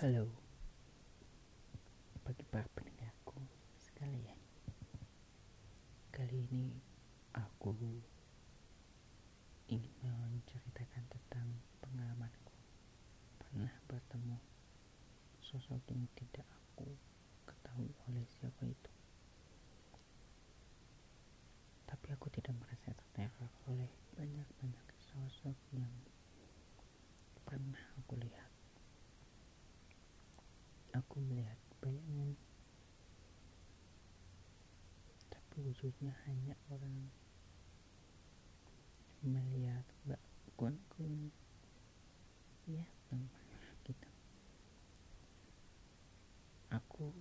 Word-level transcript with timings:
Halo. 0.00 0.24
Bagi 2.24 2.40
para 2.48 2.64
pendengarku 2.72 3.36
sekalian? 3.76 4.40
Kali 6.08 6.40
ini 6.48 6.72
aku 7.36 7.76
ingin 9.68 9.92
menceritakan 10.00 11.04
tentang 11.04 11.52
pengalamanku. 11.84 12.56
Pernah 13.44 13.76
bertemu 13.84 14.40
sosok 15.44 15.84
yang 15.92 16.08
tidak 16.16 16.48
aku 16.48 16.96
ketahui 17.44 17.92
oleh 18.08 18.24
siapa 18.24 18.64
itu. 18.64 18.92
Tapi 21.84 22.06
aku 22.16 22.32
tidak 22.32 22.56
merasa 22.56 22.88
terteror 22.96 23.52
oleh 23.68 23.92
banyak-banyak 24.16 24.86
sosok 24.96 25.60
yang 25.76 25.92
pernah 27.44 27.84
aku 28.00 28.16
lihat 28.16 28.48
Aku 30.90 31.22
melihat 31.22 31.54
bayangan, 31.78 32.34
tapi 35.80 35.96
wujudnya 35.96 36.12
hanya 36.28 36.52
orang 36.68 37.08
melihat 39.24 39.80
mbak 40.04 40.20
kun-kun. 40.52 41.32
Ya 42.68 42.84
teman 43.08 43.32
gitu. 43.88 44.08
Aku 46.68 47.16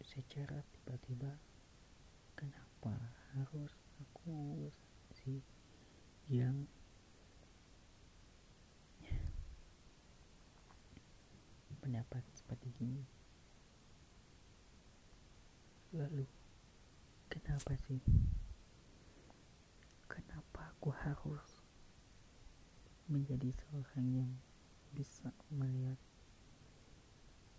secara 0.00 0.64
tiba-tiba 0.72 1.36
kenapa 2.32 2.96
harus 3.36 3.76
aku 4.00 4.72
si 5.12 5.44
yang 6.32 6.64
pendapat 11.84 12.24
seperti 12.32 12.72
ini 12.80 13.04
lalu 15.92 16.24
kenapa 17.60 17.76
sih? 17.84 18.00
Kenapa 20.08 20.72
aku 20.72 20.96
harus 20.96 21.60
menjadi 23.04 23.52
seorang 23.52 24.24
yang 24.24 24.32
bisa 24.96 25.28
melihat 25.52 26.00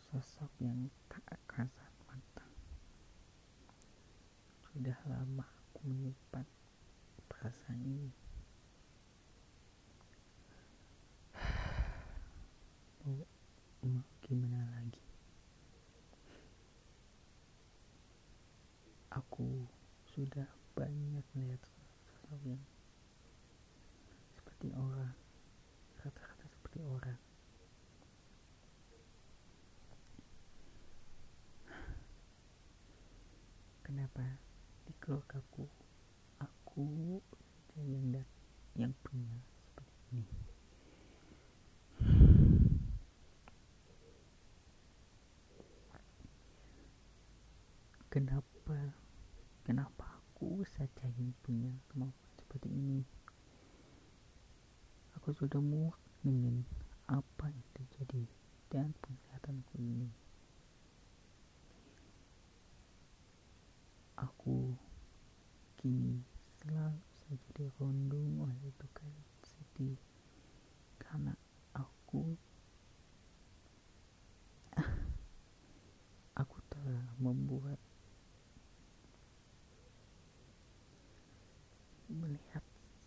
sosok 0.00 0.48
yang 0.56 0.88
tak 1.12 1.36
kasat 1.44 1.92
mata? 2.08 2.48
Sudah 4.72 4.96
lama 5.04 5.44
aku 5.44 5.84
menyimpan 5.84 6.48
perasaan 7.28 7.84
ini. 7.84 8.08
Mau 13.84 14.00
gimana 14.24 14.64
lagi? 14.80 15.04
Aku 19.12 19.68
sudah 20.10 20.48
banyak 20.74 21.22
melihat 21.38 21.62
sosok 21.70 22.42
yang 22.42 22.58
seperti 24.34 24.74
orang. 24.74 25.14
Kata-kata 26.02 26.44
seperti 26.50 26.82
orang. 26.82 27.18
Kenapa 33.86 34.22
di 34.86 34.92
keluargaku 34.98 35.66
aku 36.42 37.18
saja 37.70 37.82
yang 37.86 38.26
yang 38.74 38.92
punya 39.06 39.38
seperti 39.62 39.94
ini? 40.14 40.38
Kenapa 48.10 48.49
punya 51.42 51.72
kemampuan 51.90 52.34
seperti 52.38 52.68
ini. 52.70 53.00
Aku 55.18 55.30
sudah 55.36 55.60
muak 55.62 55.98
dengan 56.24 56.64
apa 57.10 57.50
yang 57.50 57.68
terjadi 57.74 58.24
dan 58.70 58.94
penglihatanku 59.02 59.74
ini. 59.78 60.08
Aku 64.18 64.74
kini 65.80 66.20
selalu 66.60 67.00
saja 67.16 67.48
dirundung 67.56 68.44
oleh 68.44 68.70
duka 68.76 69.08
sedih 69.42 69.96
karena 71.00 71.32
aku. 71.72 72.36
Aku 76.40 76.56
telah 76.72 77.04
membuat 77.20 77.76
melihat 82.10 82.64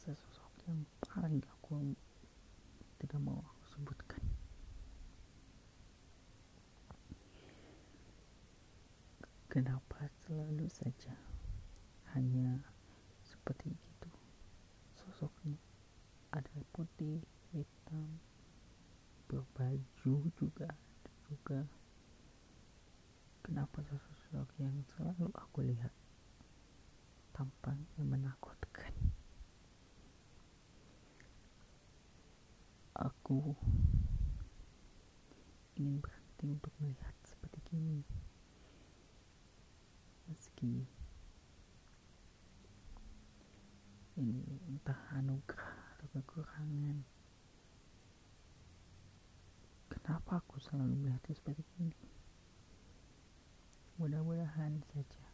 sesosok 0.00 0.48
yang 0.64 0.80
paling 1.04 1.44
aku 1.44 1.92
tidak 2.96 3.20
mau 3.20 3.44
aku 3.44 3.64
sebutkan 3.76 4.24
kenapa 9.56 10.12
selalu 10.28 10.68
saja 10.68 11.16
hanya 12.12 12.60
seperti 13.24 13.72
itu 13.72 14.10
sosoknya 15.00 15.56
ada 16.28 16.60
putih 16.76 17.24
hitam 17.56 18.20
berbaju 19.24 20.28
juga 20.36 20.76
juga 21.24 21.64
kenapa 23.40 23.80
sosok 23.80 24.52
yang 24.60 24.76
selalu 24.92 25.32
aku 25.32 25.64
lihat 25.64 25.94
tampangnya 27.36 28.00
menakutkan. 28.00 28.96
Aku 32.96 33.52
ingin 35.76 36.00
berhenti 36.00 36.44
untuk 36.48 36.72
melihat 36.80 37.12
seperti 37.28 37.60
ini. 37.76 38.25
Meski 40.56 40.88
ini 44.16 44.40
entah 44.72 44.96
anugerah 45.12 46.00
atau 46.00 46.08
kekurangan. 46.16 47.04
Kenapa 49.92 50.40
aku 50.40 50.56
selalu 50.56 50.96
melihatnya 50.96 51.36
seperti 51.36 51.60
ini? 51.76 51.92
Mudah-mudahan 54.00 54.80
saja 54.96 55.28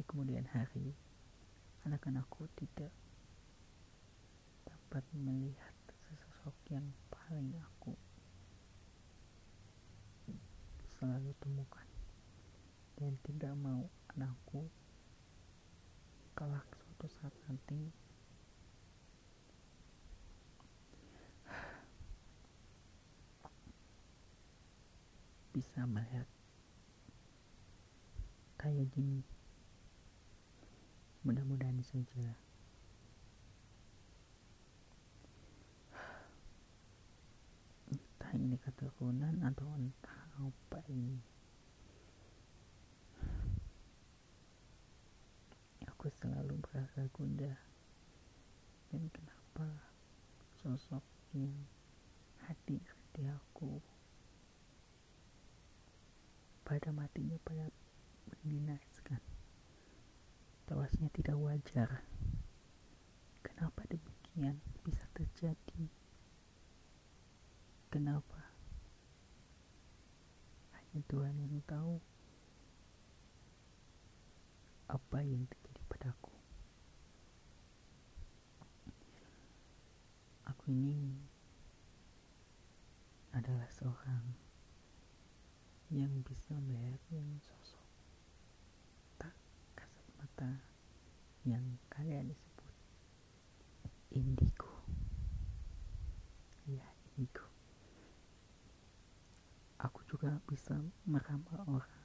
di 0.00 0.02
kemudian 0.08 0.48
hari 0.48 0.96
anak-anakku 1.84 2.48
tidak 2.56 2.88
dapat 4.64 5.04
melihat 5.12 5.76
sesosok 6.08 6.56
yang 6.72 6.88
paling 7.12 7.52
aku 7.60 7.92
selalu 10.96 11.36
temukan 11.36 11.84
dan 12.96 13.12
tidak 13.28 13.52
mau 13.60 13.84
anakku 14.14 14.70
kelak 16.38 16.62
suatu 16.78 17.06
saat 17.10 17.34
nanti 17.50 17.90
bisa 25.50 25.82
melihat 25.90 26.30
kayak 28.54 28.86
gini 28.94 29.26
mudah-mudahan 31.26 31.82
saja 31.82 32.38
entah 37.90 38.30
ini 38.30 38.54
keturunan 38.62 39.42
atau 39.42 39.66
entah 39.74 40.22
apa 40.38 40.78
ini 40.86 41.33
aku 46.04 46.20
selalu 46.20 46.60
berasa 46.60 47.08
gundah 47.16 47.56
dan 48.92 49.08
kenapa 49.08 49.88
sosok 50.60 51.00
yang 51.32 51.64
hadir 52.44 52.84
di 53.16 53.24
aku 53.24 53.80
pada 56.60 56.92
matinya 56.92 57.40
pada 57.40 57.72
mendinaskan 58.44 59.16
tewasnya 60.68 61.08
tidak 61.16 61.40
wajar. 61.40 62.04
Kenapa 63.40 63.88
demikian 63.88 64.60
bisa 64.84 65.08
terjadi? 65.16 65.88
Kenapa? 67.88 68.52
Hanya 70.76 71.00
Tuhan 71.08 71.32
yang 71.40 71.64
tahu 71.64 71.96
apa 74.84 75.24
yang 75.24 75.48
terjadi 75.48 75.64
padaku. 76.04 76.36
Aku 80.52 80.68
ini 80.68 81.16
adalah 83.32 83.64
seorang 83.72 84.36
yang 85.88 86.12
bisa 86.20 86.52
melihat 86.60 87.00
yang 87.08 87.24
sosok 87.40 87.88
tak 89.16 89.32
kasat 89.80 90.04
mata 90.20 90.52
yang 91.48 91.80
kalian 91.88 92.36
sebut 92.36 92.72
indigo. 94.12 94.84
Ya 96.68 96.84
indigo. 97.16 97.48
Aku 99.80 100.04
juga 100.04 100.36
bisa 100.44 100.76
meramal 101.08 101.64
orang. 101.64 102.04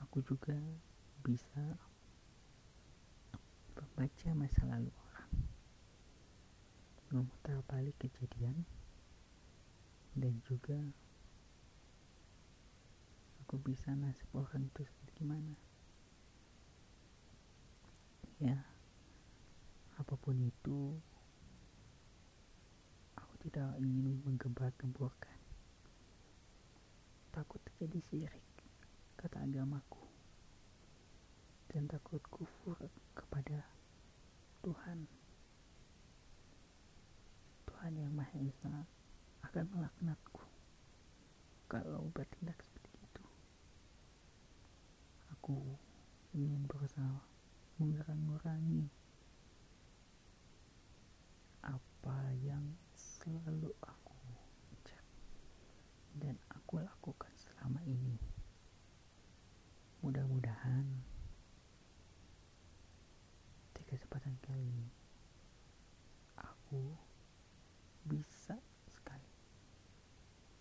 Aku 0.00 0.24
juga 0.24 0.56
bisa 1.20 1.76
membaca 4.00 4.32
masa 4.32 4.64
lalu 4.64 4.88
orang. 5.12 5.32
Memutar 7.12 7.60
balik 7.68 7.92
kejadian. 8.00 8.64
Dan 10.16 10.40
juga 10.40 10.80
aku 13.44 13.60
bisa 13.60 13.92
nasib 13.92 14.24
orang 14.32 14.72
itu 14.72 14.88
seperti 14.88 15.20
gimana? 15.20 15.52
Ya 18.40 18.56
apa 20.00 20.16
pun 20.16 20.48
itu 20.48 20.96
aku 23.20 23.34
tidak 23.44 23.76
ingin 23.84 24.16
menggembur-gemburkan 24.24 25.36
takut 27.36 27.60
terjadi 27.68 28.00
syirik 28.08 28.48
kata 29.20 29.44
agamaku. 29.44 30.00
Dan 31.68 31.84
takut 31.84 32.24
kufur 32.32 32.80
kepada 33.12 33.79
Tuhan. 34.60 35.08
Tuhan 37.64 37.92
yang 37.96 38.12
Maha 38.12 38.36
Esa 38.44 38.84
akan 39.40 39.64
melaknatku 39.72 40.44
kalau 41.70 42.12
bertindak 42.12 42.60
seperti 42.60 42.92
itu. 43.00 43.24
Aku 45.32 45.80
ingin 46.36 46.68
berusaha 46.68 47.24
mengurangi 47.80 48.92
apa 51.64 52.18
yang 52.44 52.76
selalu 52.92 53.72
aku 53.80 54.20
ucap 54.76 55.04
dan 56.20 56.36
aku 56.52 56.80
lakukan 56.80 57.32
selama 57.36 57.80
ini 57.88 58.16
mudah-mudahan 60.00 60.84
di 63.76 63.82
kesempatan 63.84 64.36
kali 64.44 64.64
ini 64.64 64.88
aku 66.70 66.94
bisa 68.06 68.54
sekali 68.86 69.26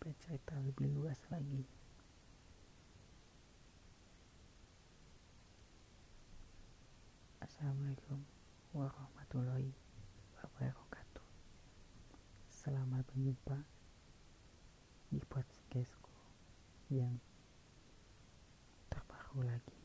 bercerita 0.00 0.56
lebih 0.56 0.88
luas 0.96 1.20
lagi 1.28 1.68
Assalamualaikum 7.44 8.24
warahmatullahi 8.72 9.68
wabarakatuh. 10.40 11.26
Selamat 12.48 13.04
berjumpa 13.12 13.58
di 15.12 15.20
podcastku 15.28 16.12
yang 16.88 17.20
terbaru 18.88 19.44
lagi. 19.44 19.77